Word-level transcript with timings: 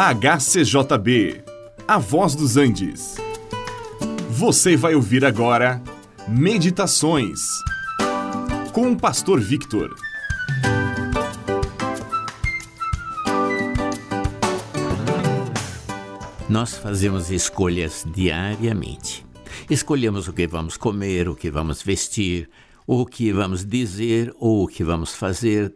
HCJB, 0.00 1.42
A 1.88 1.98
Voz 1.98 2.36
dos 2.36 2.56
Andes. 2.56 3.16
Você 4.30 4.76
vai 4.76 4.94
ouvir 4.94 5.24
agora 5.24 5.82
Meditações 6.28 7.40
com 8.72 8.92
o 8.92 8.96
Pastor 8.96 9.40
Victor. 9.40 9.92
Nós 16.48 16.76
fazemos 16.76 17.32
escolhas 17.32 18.06
diariamente. 18.06 19.26
Escolhemos 19.68 20.28
o 20.28 20.32
que 20.32 20.46
vamos 20.46 20.76
comer, 20.76 21.28
o 21.28 21.34
que 21.34 21.50
vamos 21.50 21.82
vestir, 21.82 22.48
o 22.86 23.04
que 23.04 23.32
vamos 23.32 23.64
dizer 23.66 24.32
ou 24.38 24.62
o 24.62 24.68
que 24.68 24.84
vamos 24.84 25.12
fazer. 25.12 25.74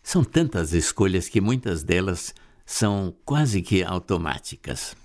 São 0.00 0.22
tantas 0.22 0.72
escolhas 0.72 1.28
que 1.28 1.40
muitas 1.40 1.82
delas 1.82 2.32
são 2.70 3.12
quase 3.24 3.62
que 3.62 3.82
automáticas. 3.82 4.96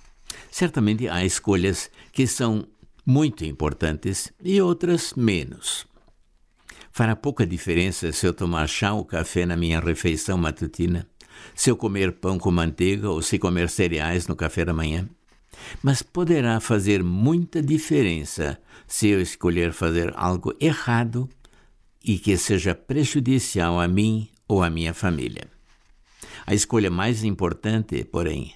Certamente 0.51 1.09
há 1.09 1.25
escolhas 1.25 1.89
que 2.13 2.27
são 2.27 2.67
muito 3.03 3.43
importantes 3.43 4.31
e 4.39 4.61
outras 4.61 5.15
menos. 5.15 5.87
Fará 6.91 7.15
pouca 7.15 7.45
diferença 7.45 8.11
se 8.11 8.27
eu 8.27 8.35
tomar 8.35 8.67
chá 8.67 8.93
ou 8.93 9.03
café 9.03 9.47
na 9.47 9.57
minha 9.57 9.79
refeição 9.79 10.37
matutina, 10.37 11.07
se 11.55 11.71
eu 11.71 11.75
comer 11.75 12.11
pão 12.11 12.37
com 12.37 12.51
manteiga 12.51 13.09
ou 13.09 13.19
se 13.23 13.39
comer 13.39 13.67
cereais 13.67 14.27
no 14.27 14.35
café 14.35 14.63
da 14.63 14.73
manhã. 14.73 15.09
Mas 15.81 16.03
poderá 16.03 16.59
fazer 16.59 17.03
muita 17.03 17.63
diferença 17.63 18.59
se 18.85 19.07
eu 19.07 19.19
escolher 19.19 19.73
fazer 19.73 20.13
algo 20.15 20.53
errado 20.61 21.27
e 22.03 22.19
que 22.19 22.37
seja 22.37 22.75
prejudicial 22.75 23.79
a 23.79 23.87
mim 23.87 24.29
ou 24.47 24.61
à 24.61 24.69
minha 24.69 24.93
família. 24.93 25.54
A 26.47 26.53
escolha 26.53 26.91
mais 26.91 27.23
importante, 27.23 28.03
porém, 28.03 28.53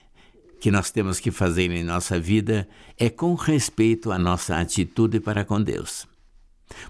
que 0.59 0.69
nós 0.69 0.91
temos 0.91 1.19
que 1.19 1.31
fazer 1.31 1.71
em 1.71 1.83
nossa 1.83 2.19
vida 2.19 2.69
é 2.97 3.09
com 3.09 3.33
respeito 3.33 4.11
à 4.11 4.19
nossa 4.19 4.57
atitude 4.57 5.19
para 5.19 5.43
com 5.43 5.59
Deus. 5.59 6.07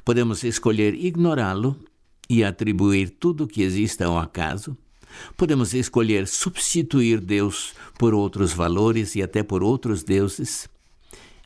Podemos 0.04 0.44
escolher 0.44 0.94
ignorá-lo 0.94 1.80
e 2.30 2.44
atribuir 2.44 3.12
tudo 3.12 3.46
o 3.46 3.48
que 3.48 3.62
exista 3.62 4.08
ao 4.08 4.18
acaso. 4.18 4.78
Podemos 5.38 5.74
escolher 5.74 6.28
substituir 6.28 7.22
Deus 7.22 7.74
por 7.98 8.14
outros 8.14 8.52
valores 8.52 9.16
e 9.16 9.24
até 9.24 9.42
por 9.42 9.64
outros 9.64 10.04
deuses. 10.04 10.68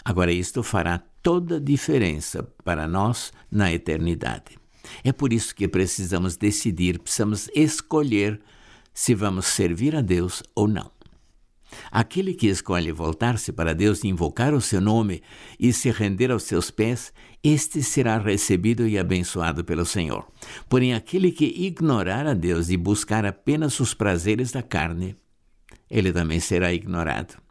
Agora, 0.04 0.32
isto 0.32 0.64
fará 0.64 0.98
toda 1.22 1.58
a 1.58 1.60
diferença 1.60 2.44
para 2.64 2.88
nós 2.88 3.32
na 3.52 3.72
eternidade. 3.72 4.58
É 5.04 5.14
por 5.14 5.32
isso 5.32 5.56
que 5.56 5.68
precisamos 5.68 6.36
decidir, 6.36 7.00
precisamos 7.00 7.50
escolher 7.56 8.42
se 8.94 9.16
vamos 9.16 9.48
servir 9.48 9.96
a 9.96 10.02
Deus 10.02 10.44
ou 10.56 10.68
não. 10.68 10.92
Aquele 11.92 12.34
que 12.34 12.48
escolhe 12.48 12.92
voltar-se 12.92 13.52
para 13.52 13.74
Deus 13.74 14.04
e 14.04 14.08
invocar 14.08 14.54
o 14.54 14.62
seu 14.62 14.80
nome 14.80 15.22
e 15.60 15.74
se 15.74 15.90
render 15.92 16.32
aos 16.32 16.44
seus 16.44 16.70
pés, 16.70 17.12
este 17.44 17.82
será 17.82 18.18
recebido 18.18 18.88
e 18.88 18.98
abençoado 18.98 19.64
pelo 19.64 19.86
Senhor. 19.86 20.28
Porém, 20.70 20.94
aquele 20.94 21.32
que 21.32 21.46
ignorar 21.46 22.28
a 22.28 22.34
Deus 22.34 22.70
e 22.70 22.78
buscar 22.78 23.26
apenas 23.26 23.80
os 23.80 23.94
prazeres 23.94 24.52
da 24.52 24.62
carne, 24.62 25.16
ele 25.90 26.12
também 26.14 26.40
será 26.40 26.74
ignorado. 26.74 27.42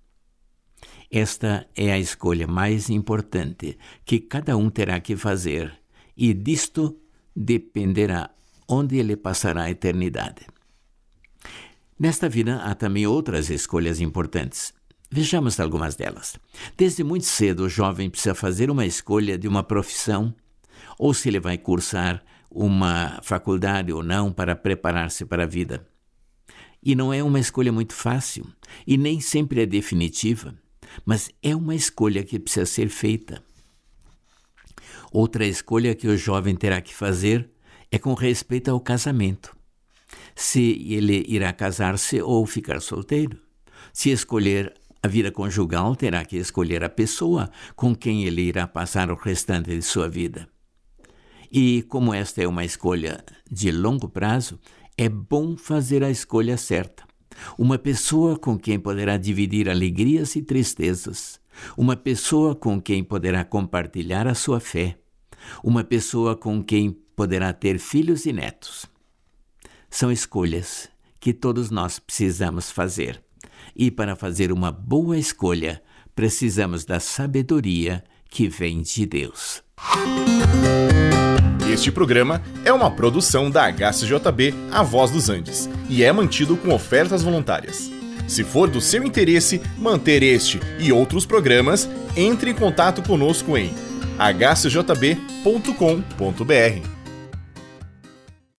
Esta 1.10 1.66
é 1.77 1.92
a 1.92 1.98
escolha 1.98 2.46
mais 2.46 2.88
importante 2.88 3.77
que 4.04 4.18
cada 4.18 4.56
um 4.56 4.70
terá 4.70 4.98
que 4.98 5.14
fazer, 5.14 5.72
e 6.16 6.32
disto 6.32 6.98
dependerá 7.36 8.30
onde 8.66 8.96
ele 8.96 9.16
passará 9.16 9.64
a 9.64 9.70
eternidade. 9.70 10.46
Nesta 12.03 12.29
vida 12.29 12.57
há 12.64 12.74
também 12.74 13.07
outras 13.07 13.48
escolhas 13.48 14.01
importantes. 14.01 14.74
Vejamos 15.08 15.61
algumas 15.61 15.95
delas. 15.95 16.36
Desde 16.77 17.05
muito 17.05 17.27
cedo, 17.27 17.63
o 17.63 17.68
jovem 17.68 18.11
precisa 18.11 18.35
fazer 18.35 18.73
uma 18.73 18.85
escolha 18.85 19.39
de 19.39 19.46
uma 19.46 19.63
profissão, 19.63 20.35
ou 20.98 21.14
se 21.14 21.29
ele 21.29 21.39
vai 21.39 21.57
cursar 21.57 22.20
uma 22.51 23.20
faculdade 23.23 23.92
ou 23.92 24.02
não 24.02 24.33
para 24.33 24.57
preparar-se 24.57 25.24
para 25.24 25.45
a 25.45 25.46
vida. 25.46 25.86
E 26.83 26.96
não 26.96 27.12
é 27.12 27.23
uma 27.23 27.39
escolha 27.39 27.70
muito 27.70 27.95
fácil, 27.95 28.52
e 28.85 28.98
nem 28.98 29.20
sempre 29.20 29.62
é 29.62 29.67
definitiva, 29.67 30.57
mas 31.07 31.30
é 31.41 31.55
uma 31.55 31.77
escolha 31.77 32.24
que 32.24 32.41
precisa 32.41 32.67
ser 32.67 32.89
feita. 32.89 33.45
Outra 35.12 35.46
escolha 35.46 35.95
que 35.95 36.08
o 36.08 36.17
jovem 36.17 36.57
terá 36.57 36.80
que 36.80 36.92
fazer 36.92 37.48
é 37.92 37.96
com 37.96 38.12
respeito 38.12 38.73
ao 38.73 38.80
casamento 38.80 39.57
se 40.34 40.86
ele 40.88 41.24
irá 41.28 41.52
casar-se 41.52 42.20
ou 42.20 42.46
ficar 42.46 42.80
solteiro. 42.80 43.38
Se 43.92 44.10
escolher 44.10 44.72
a 45.02 45.08
vida 45.08 45.32
conjugal, 45.32 45.96
terá 45.96 46.24
que 46.24 46.36
escolher 46.36 46.84
a 46.84 46.88
pessoa 46.88 47.50
com 47.74 47.94
quem 47.94 48.24
ele 48.24 48.42
irá 48.42 48.66
passar 48.66 49.10
o 49.10 49.16
restante 49.16 49.70
de 49.70 49.82
sua 49.82 50.08
vida. 50.08 50.48
E 51.50 51.82
como 51.82 52.14
esta 52.14 52.42
é 52.42 52.46
uma 52.46 52.64
escolha 52.64 53.22
de 53.50 53.70
longo 53.70 54.08
prazo, 54.08 54.58
é 54.96 55.08
bom 55.08 55.56
fazer 55.56 56.04
a 56.04 56.10
escolha 56.10 56.56
certa. 56.56 57.04
Uma 57.58 57.78
pessoa 57.78 58.38
com 58.38 58.58
quem 58.58 58.78
poderá 58.78 59.16
dividir 59.16 59.68
alegrias 59.68 60.36
e 60.36 60.42
tristezas. 60.42 61.40
Uma 61.76 61.96
pessoa 61.96 62.54
com 62.54 62.80
quem 62.80 63.02
poderá 63.02 63.44
compartilhar 63.44 64.26
a 64.26 64.34
sua 64.34 64.60
fé. 64.60 64.98
Uma 65.62 65.82
pessoa 65.82 66.36
com 66.36 66.62
quem 66.62 66.92
poderá 67.16 67.52
ter 67.52 67.78
filhos 67.78 68.24
e 68.24 68.32
netos. 68.32 68.86
São 69.92 70.11
escolhas 70.11 70.89
que 71.20 71.35
todos 71.35 71.70
nós 71.70 71.98
precisamos 71.98 72.70
fazer. 72.70 73.23
E 73.77 73.91
para 73.91 74.17
fazer 74.17 74.51
uma 74.51 74.73
boa 74.73 75.19
escolha, 75.19 75.83
precisamos 76.17 76.86
da 76.86 76.98
sabedoria 76.98 78.03
que 78.30 78.48
vem 78.48 78.80
de 78.80 79.05
Deus. 79.05 79.63
Este 81.70 81.92
programa 81.92 82.42
é 82.64 82.73
uma 82.73 82.91
produção 82.91 83.51
da 83.51 83.70
HCJB 83.70 84.55
A 84.73 84.83
Voz 84.83 85.11
dos 85.11 85.29
Andes 85.29 85.69
e 85.91 86.03
é 86.03 86.11
mantido 86.11 86.57
com 86.57 86.73
ofertas 86.73 87.23
voluntárias. 87.23 87.91
Se 88.27 88.42
for 88.42 88.70
do 88.70 88.80
seu 88.80 89.05
interesse 89.05 89.61
manter 89.77 90.23
este 90.23 90.59
e 90.79 90.91
outros 90.91 91.27
programas, 91.27 91.86
entre 92.17 92.51
em 92.51 92.55
contato 92.55 93.03
conosco 93.03 93.59
em 93.59 93.70
hcjb.com.br. 94.19 95.03